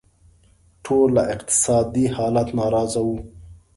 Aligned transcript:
ټول 0.85 1.07
له 1.17 1.23
اقتصادي 1.33 2.05
حالت 2.15 2.47
ناراضه 2.59 3.01
وو. 3.07 3.17